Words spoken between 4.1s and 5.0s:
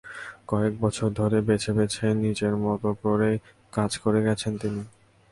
গেছেন তিনি।